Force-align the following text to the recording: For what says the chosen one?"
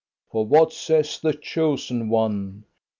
For 0.31 0.47
what 0.47 0.73
says 0.73 1.19
the 1.19 1.31
chosen 1.31 2.09
one?" 2.09 2.63